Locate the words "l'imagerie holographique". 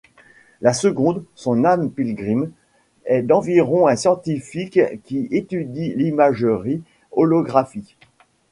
5.93-7.97